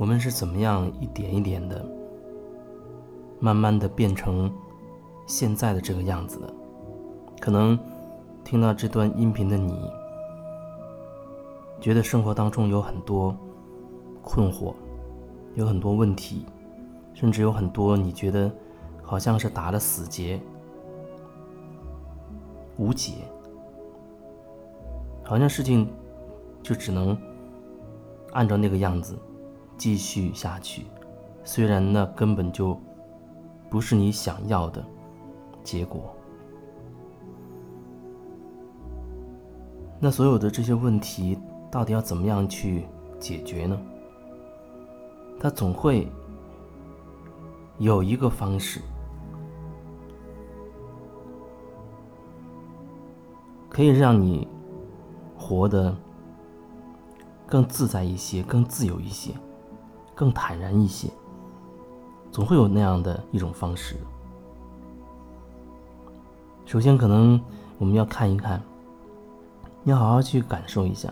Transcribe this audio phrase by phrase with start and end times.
[0.00, 1.84] 我们是怎么样一点一点的，
[3.38, 4.50] 慢慢的变成
[5.26, 6.50] 现在的这个样子的？
[7.38, 7.78] 可能
[8.42, 9.92] 听到这段音频的你，
[11.82, 13.36] 觉得生活当中有很多
[14.22, 14.72] 困惑，
[15.54, 16.46] 有很多问题，
[17.12, 18.50] 甚至有很多你觉得
[19.02, 20.40] 好像是打了死结，
[22.78, 23.16] 无解，
[25.22, 25.86] 好像事情
[26.62, 27.14] 就只能
[28.32, 29.14] 按照那个样子。
[29.80, 30.84] 继续下去，
[31.42, 32.78] 虽然那根本就
[33.70, 34.84] 不是你想要的
[35.64, 36.14] 结果。
[39.98, 41.38] 那所有的这些问题，
[41.70, 42.84] 到底要怎么样去
[43.18, 43.80] 解决呢？
[45.40, 46.06] 它总会
[47.78, 48.82] 有一个方式，
[53.70, 54.46] 可以让你
[55.38, 55.96] 活得
[57.46, 59.32] 更自在一些，更自由一些。
[60.20, 61.08] 更坦然一些，
[62.30, 63.96] 总会有那样的一种方式。
[66.66, 67.40] 首先，可能
[67.78, 68.62] 我们要看一看，
[69.84, 71.10] 要好好去感受一下，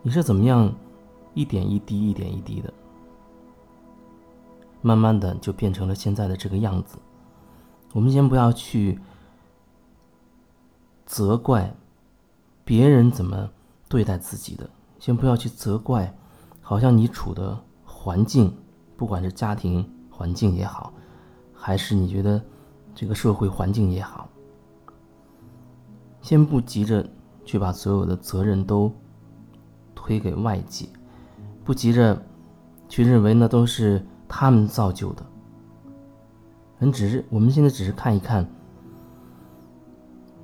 [0.00, 0.72] 你是怎么样
[1.34, 2.72] 一点一滴、一点一滴的，
[4.80, 6.96] 慢慢的就变成了现在的这个样子。
[7.92, 8.98] 我们先不要去
[11.04, 11.74] 责怪
[12.64, 13.50] 别人怎么
[13.90, 16.16] 对待自己的，先不要去责怪，
[16.62, 17.62] 好像你处的。
[18.02, 18.50] 环境，
[18.96, 20.90] 不管是家庭环境也好，
[21.52, 22.42] 还是你觉得
[22.94, 24.26] 这个社会环境也好，
[26.22, 27.06] 先不急着
[27.44, 28.90] 去把所有的责任都
[29.94, 30.88] 推给外界，
[31.62, 32.18] 不急着
[32.88, 35.22] 去认为那都是他们造就的。
[36.78, 38.48] 人只是我们现在只是看一看，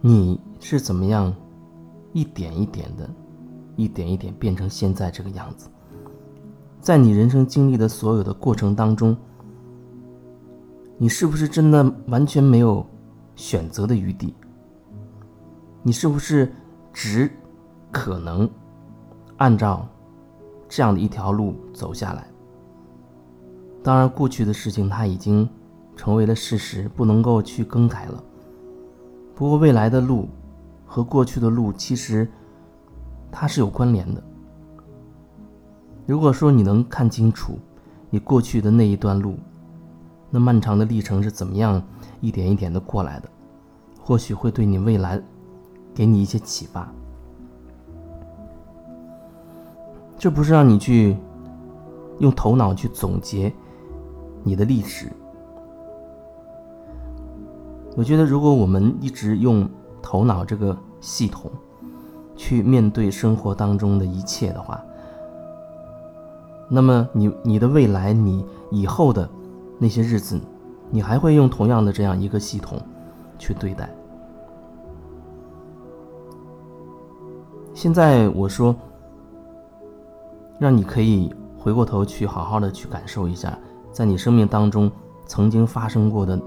[0.02, 1.34] 你是怎么样
[2.12, 3.08] 一点一点的，
[3.76, 5.70] 一点一点变成现在这个样子。
[6.86, 9.16] 在你人生经历的所有的过程当中，
[10.96, 12.86] 你是不是真的完全没有
[13.34, 14.32] 选择的余地？
[15.82, 16.54] 你是不是
[16.92, 17.28] 只
[17.90, 18.48] 可能
[19.38, 19.84] 按照
[20.68, 22.24] 这样的一条路走下来？
[23.82, 25.48] 当然，过去的事情它已经
[25.96, 28.22] 成为了事实，不能够去更改了。
[29.34, 30.28] 不过，未来的路
[30.86, 32.30] 和过去的路其实
[33.32, 34.22] 它是有关联的。
[36.06, 37.58] 如果说你能看清楚
[38.10, 39.34] 你过去的那一段路，
[40.30, 41.82] 那漫长的历程是怎么样
[42.20, 43.28] 一点一点的过来的，
[44.00, 45.20] 或许会对你未来
[45.92, 46.88] 给你一些启发。
[50.16, 51.16] 这不是让你去
[52.20, 53.52] 用头脑去总结
[54.44, 55.12] 你的历史。
[57.96, 59.68] 我觉得，如果我们一直用
[60.00, 61.50] 头脑这个系统
[62.36, 64.82] 去面对生活当中的一切的话，
[66.68, 69.28] 那么你你的未来，你以后的
[69.78, 70.40] 那些日子，
[70.90, 72.80] 你还会用同样的这样一个系统
[73.38, 73.88] 去对待？
[77.72, 78.74] 现在我说，
[80.58, 83.56] 让你可以回过头去好好的去感受一下，
[83.92, 84.90] 在你生命当中
[85.26, 86.40] 曾经发生过的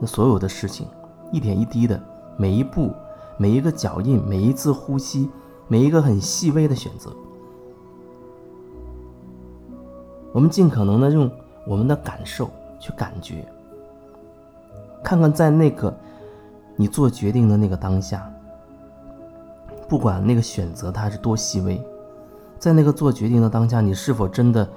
[0.00, 0.86] 那所有的事情，
[1.32, 1.98] 一点一滴的
[2.36, 2.92] 每一步、
[3.38, 5.30] 每一个脚印、每一次呼吸、
[5.68, 7.10] 每一个很细微的选择。
[10.36, 11.30] 我们尽可能的用
[11.64, 13.42] 我们的感受去感觉，
[15.02, 15.90] 看看在那个
[16.76, 18.30] 你做决定的那个当下，
[19.88, 21.82] 不管那个选择它是多细微，
[22.58, 24.68] 在那个做决定的当下，你是否真的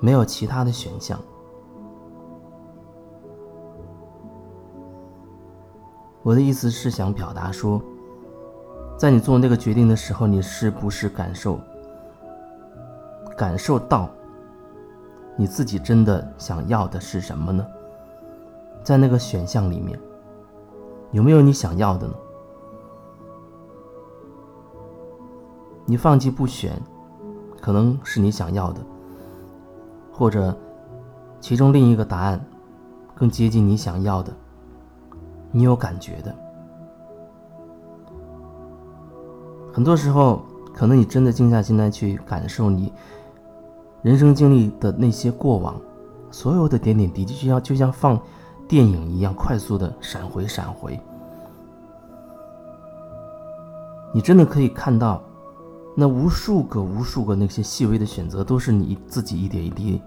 [0.00, 1.16] 没有其他的选项？
[6.24, 7.80] 我的意思是想表达说，
[8.96, 11.60] 在你做那个决定的时候，你是不是感受
[13.36, 14.10] 感受到？
[15.36, 17.66] 你自己真的想要的是什么呢？
[18.82, 19.98] 在那个选项里面，
[21.10, 22.14] 有没有你想要的呢？
[25.86, 26.80] 你放弃不选，
[27.60, 28.80] 可能是你想要的，
[30.12, 30.56] 或者
[31.40, 32.44] 其中另一个答案
[33.14, 34.32] 更接近你想要的，
[35.50, 36.34] 你有感觉的。
[39.72, 40.42] 很多时候，
[40.74, 42.92] 可能你真的静下心来去感受你。
[44.02, 45.80] 人生经历的那些过往，
[46.30, 48.20] 所有的点点滴滴，就像就像放
[48.66, 51.00] 电影一样，快速的闪回闪回。
[54.12, 55.22] 你真的可以看到，
[55.96, 60.02] 那无数个无数个那些细微的选择，都是你自己一点一滴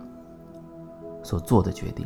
[1.23, 2.05] 所做的决定。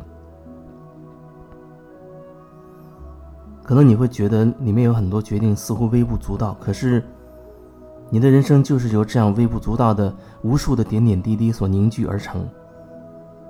[3.64, 7.04] 可能你会觉得里面有很多决定似乎微不足道，可是
[8.10, 12.48] 你的人生就是由这样微不足道的无数的点点滴滴所凝聚而成。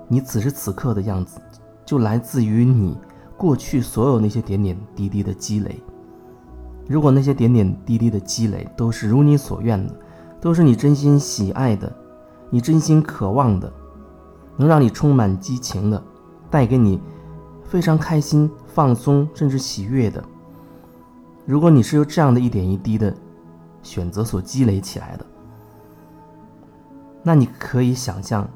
[0.06, 1.40] 你此时此刻的样子，
[1.84, 2.96] 就来自于你
[3.36, 5.80] 过去所有那些点点滴滴的积累。
[6.86, 9.94] 如果那些点点滴滴的积累都是如你所愿的，
[10.40, 11.90] 都是你真心喜爱的，
[12.50, 13.72] 你真心渴望的，
[14.56, 16.02] 能让你充满激情的，
[16.50, 17.00] 带给你
[17.62, 20.22] 非常开心、放松甚至喜悦的。
[21.46, 23.14] 如果你是由这样的一点一滴的
[23.82, 25.26] 选择所积累起来的，
[27.22, 28.48] 那你可以想象，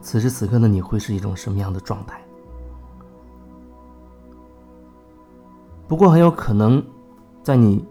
[0.00, 2.20] 此时此刻的你会是一种什么样的状态？
[5.88, 6.82] 不过很有可能，
[7.42, 7.84] 在你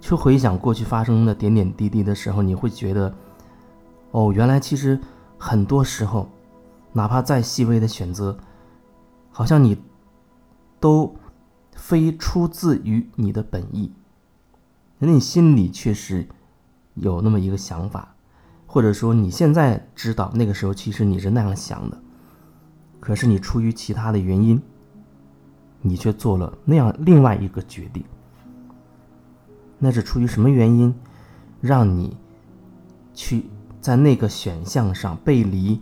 [0.00, 3.14] 去回想过去发生的点点滴滴的时候，你会觉得，
[4.10, 5.00] 哦，原来其实
[5.38, 6.28] 很多时候，
[6.92, 8.36] 哪怕再细微的选择，
[9.30, 9.80] 好像你
[10.78, 11.14] 都
[11.72, 13.92] 非出自于你的本意。
[14.98, 16.26] 那你心里确实
[16.94, 18.14] 有那么一个想法，
[18.66, 22.00] 或者说你现在知道那个时候其实你是那样想的，
[22.98, 24.60] 可是你出于其他的原因，
[25.80, 28.04] 你却做了那样另外一个决定。
[29.78, 30.92] 那是出于什么原因，
[31.60, 32.16] 让你
[33.14, 33.44] 去
[33.80, 35.80] 在那个选项上背离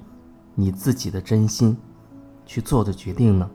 [0.54, 1.74] 你自己的真心
[2.44, 3.50] 去做的决定呢？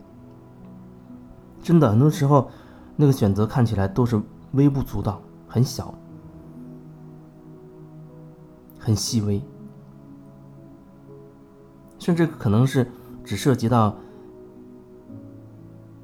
[1.62, 2.50] 真的，很多时候
[2.96, 4.20] 那个选择看起来都是
[4.54, 5.22] 微不足道。
[5.54, 5.94] 很小，
[8.80, 9.42] 很细微，
[12.00, 12.90] 甚至可能是
[13.22, 13.94] 只涉及到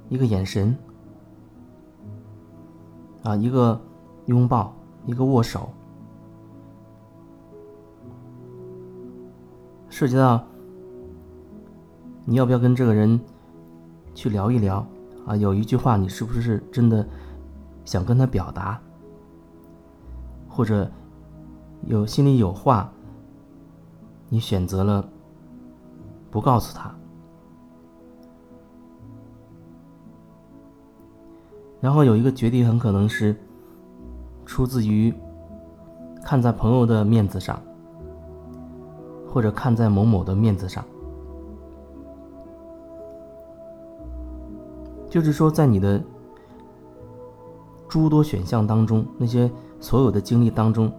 [0.09, 0.77] 一个眼神，
[3.23, 3.79] 啊，一个
[4.25, 5.69] 拥抱，一个握手，
[9.87, 10.45] 涉及到
[12.25, 13.17] 你要不要跟这个人
[14.13, 14.85] 去聊一聊
[15.25, 15.37] 啊？
[15.37, 17.07] 有一句话，你是不是真的
[17.85, 18.77] 想跟他表达？
[20.57, 20.89] 或者
[21.85, 22.91] 有心里有话，
[24.27, 25.07] 你选择了
[26.31, 26.91] 不告诉他，
[31.79, 33.39] 然后有一个决定很可能是
[34.47, 35.13] 出自于
[36.23, 37.61] 看在朋友的面子上，
[39.31, 40.83] 或者看在某某的面子上，
[45.07, 46.03] 就是说在你的
[47.87, 49.47] 诸多选项当中那些。
[49.79, 50.91] 所有的经历当中，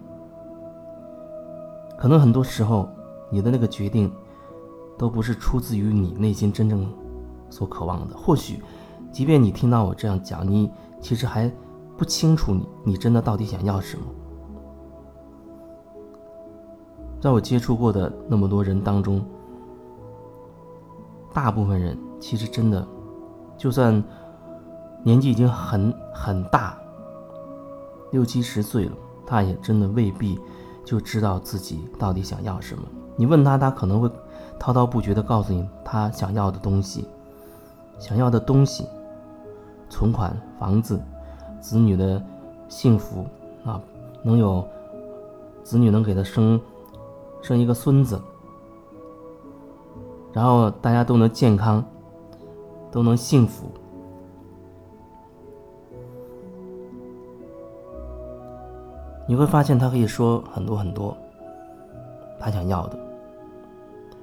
[1.97, 2.87] 可能很多时候，
[3.29, 4.11] 你的那个决定，
[4.97, 6.87] 都不是出自于你内心真正
[7.49, 8.15] 所渴望的。
[8.17, 8.63] 或许，
[9.11, 10.71] 即便你听到我这样讲，你
[11.01, 11.51] 其实还
[11.97, 14.03] 不清楚你你真的到底想要什么。
[17.19, 19.21] 在我接触过的那么多人当中，
[21.33, 22.87] 大部分人其实真的，
[23.57, 24.01] 就算
[25.03, 26.77] 年纪已经很很大。
[28.11, 28.91] 六七十岁了，
[29.25, 30.39] 他也真的未必
[30.83, 32.83] 就知道自己到底想要什么。
[33.15, 34.09] 你问他，他可能会
[34.57, 37.05] 滔滔不绝地告诉你他想要的东西，
[37.99, 38.85] 想要的东西，
[39.89, 40.99] 存款、房子、
[41.59, 42.23] 子女的
[42.67, 43.25] 幸福
[43.65, 43.81] 啊，
[44.23, 44.65] 能有
[45.63, 46.59] 子女能给他生
[47.41, 48.19] 生一个孙子，
[50.33, 51.83] 然后大家都能健康，
[52.91, 53.69] 都能幸福。
[59.29, 61.15] 你会发现他可以说很多很多，
[62.39, 62.97] 他想要的，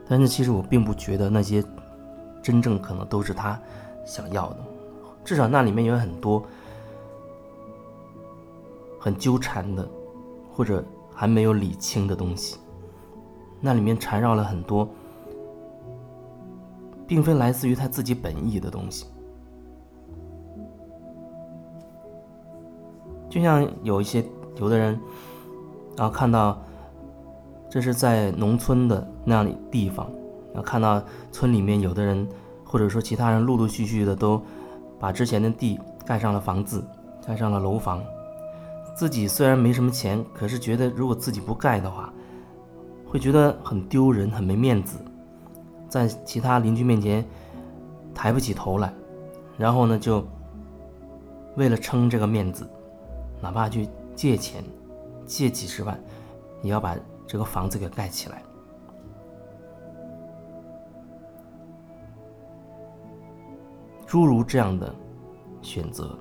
[0.08, 1.62] 但是其实我并不觉得那些
[2.42, 3.56] 真正可能都是他
[4.04, 4.56] 想要的，
[5.24, 6.42] 至少那里面有很多
[8.98, 9.88] 很纠缠的，
[10.52, 10.84] 或者
[11.14, 12.58] 还没有理清的东西，
[13.60, 14.88] 那里面缠绕了很多，
[17.06, 19.06] 并非来自于他自己本意的东西，
[23.30, 24.24] 就像有一些。
[24.56, 24.98] 有的人，
[25.96, 26.60] 然后看到
[27.68, 30.08] 这是在农村的那样的地方，
[30.52, 32.26] 然后看到村里面有的人，
[32.64, 34.40] 或者说其他人陆陆续续的都
[34.98, 36.82] 把之前的地盖上了房子，
[37.26, 38.02] 盖上了楼房。
[38.94, 42.10] 自己虽然没什么钱，可是觉得如果自己不盖的话，
[43.06, 44.96] 会觉得很丢人，很没面子，
[45.86, 47.22] 在其他邻居面前
[48.14, 48.90] 抬不起头来。
[49.58, 50.24] 然后呢，就
[51.56, 52.66] 为了撑这个面子，
[53.42, 53.86] 哪怕去。
[54.16, 54.64] 借钱，
[55.26, 56.00] 借几十万，
[56.62, 56.96] 也要把
[57.26, 58.42] 这个房子给盖起来。
[64.06, 64.94] 诸如这样的
[65.60, 66.18] 选择，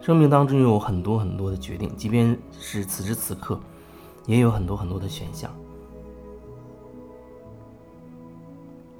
[0.00, 3.60] 生命当中有很多很多的决定，即便是此时此刻，
[4.24, 5.50] 也有很多很多的选项。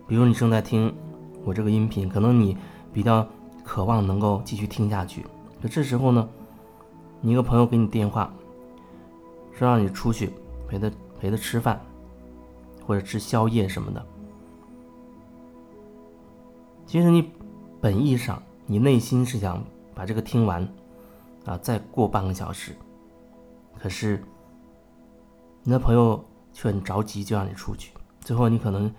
[0.06, 0.94] 比如你正在听。
[1.44, 2.56] 我这个音频，可能你
[2.92, 3.26] 比较
[3.64, 5.24] 渴望能够继续听下去。
[5.62, 6.28] 可这时候呢，
[7.20, 8.32] 你一个朋友给你电话，
[9.52, 10.32] 说让你出去
[10.68, 11.80] 陪他陪他吃饭，
[12.86, 14.04] 或者吃宵夜什么的。
[16.86, 17.30] 其实你
[17.80, 19.62] 本意上，你内心是想
[19.94, 20.66] 把这个听完，
[21.44, 22.74] 啊，再过半个小时。
[23.78, 24.22] 可是
[25.62, 27.92] 你的朋友却很着急，就让你出去。
[28.20, 28.92] 最后你可能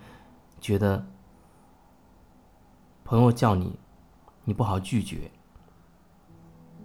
[0.60, 1.04] 觉得
[3.12, 3.78] 朋友叫你，
[4.42, 5.30] 你不好拒绝。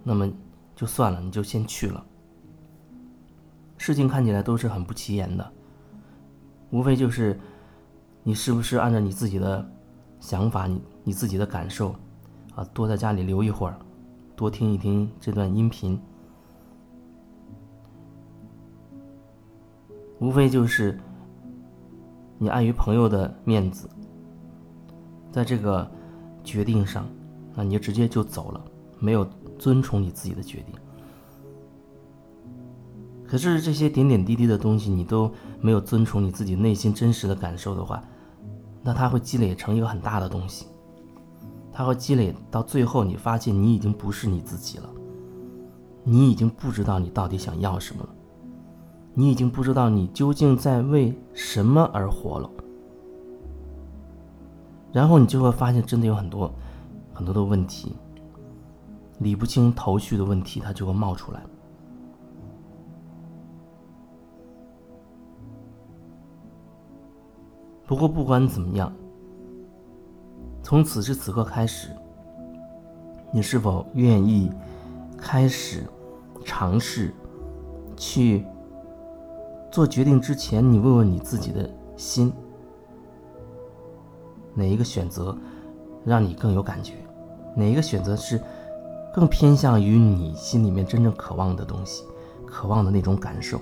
[0.03, 0.29] 那么
[0.75, 2.05] 就算了，你就先去了。
[3.77, 5.53] 事情看起来都是很不起眼的，
[6.69, 7.39] 无非就是
[8.23, 9.65] 你是不是按照你自己的
[10.19, 11.95] 想法、你你自己的感受，
[12.55, 13.79] 啊，多在家里留一会儿，
[14.35, 15.97] 多听一听这段音频。
[20.19, 20.99] 无非就是
[22.37, 23.89] 你碍于朋友的面子，
[25.31, 25.89] 在这个
[26.47, 27.05] 决定上，
[27.53, 28.61] 那你就直接就走了，
[28.99, 29.27] 没有。
[29.59, 30.75] 遵从你自己的决定，
[33.25, 37.99] 可是这些点点滴滴的东西，你都没有遵从你自己内心真实的感受的话，
[38.83, 40.67] 那它会积累成一个很大的东西，
[41.73, 44.87] 它会积累到最后，你发现你已经不是你自己了，
[46.03, 48.09] 你已经不知道你到底想要什么了，
[49.15, 52.47] 你已经不知道你究竟在为什么而活了，
[54.97, 56.51] 然后你就会发现，真的有很多
[57.13, 57.95] 很多的问题。
[59.19, 61.39] 理不清头绪的问题，它就会冒出来。
[67.85, 68.91] 不过不管怎么样，
[70.63, 71.89] 从此时此刻开始，
[73.31, 74.51] 你是否愿意
[75.15, 75.87] 开始
[76.43, 77.13] 尝试
[77.95, 78.43] 去
[79.71, 82.33] 做决定之前，你问问你自己的心，
[84.57, 85.37] 哪一个选择
[86.03, 86.95] 让你更有感觉？
[87.55, 88.41] 哪一个选择是？
[89.13, 92.03] 更偏向于你心里面真正渴望的东西，
[92.45, 93.59] 渴望的那种感受。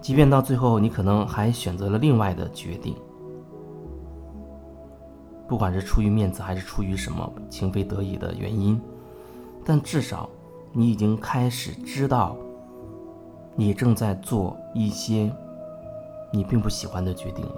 [0.00, 2.94] 即便到最后，你可能还选择了另外的决定，
[5.48, 8.80] 不管是出于面子还是出于什么情非得已的原因，
[9.64, 10.28] 但至少
[10.72, 12.36] 你已经开始知道，
[13.56, 15.34] 你正在做一些
[16.30, 17.54] 你并不喜欢的决定了。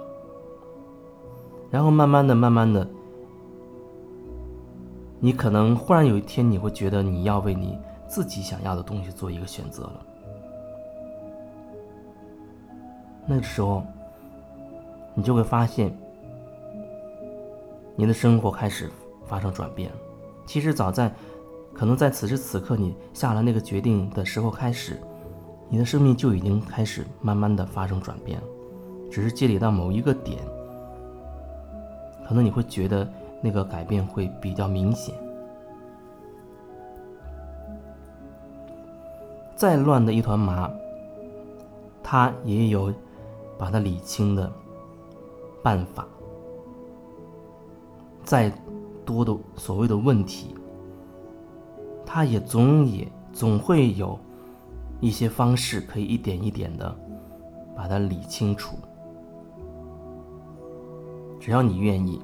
[1.69, 2.87] 然后慢慢的、慢慢的。
[5.19, 10.05] 你可能忽然有一天，你会觉得你要为你自己想要的东西做一个选择了。
[13.27, 13.83] 那个时候，
[15.13, 15.95] 你就会发现，
[17.95, 18.89] 你的生活开始
[19.25, 19.91] 发生转变。
[20.45, 21.13] 其实早在，
[21.73, 24.99] 可能在此时此刻你下了那个决定的时候开始，
[25.67, 28.41] 你的生命就已经开始慢慢的发生转变，
[29.09, 30.39] 只是积累到某一个点，
[32.27, 33.07] 可能你会觉得。
[33.41, 35.15] 那个改变会比较明显。
[39.55, 40.69] 再乱的一团麻，
[42.03, 42.93] 他也有
[43.57, 44.51] 把它理清的
[45.63, 46.05] 办法。
[48.25, 48.51] 再
[49.05, 50.53] 多的所谓的问题，
[52.05, 54.19] 他也总也总会有
[54.99, 56.93] 一些方式可以一点一点的
[57.73, 58.75] 把它理清楚。
[61.49, 62.21] 只要你愿意。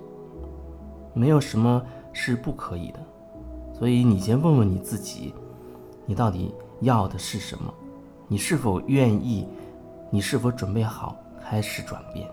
[1.16, 3.00] 没有什么是不可以的，
[3.74, 5.34] 所以你先问问你自己，
[6.06, 7.74] 你到底要的是什么？
[8.28, 9.48] 你是否愿意？
[10.12, 12.30] 你是否准备好开始转变？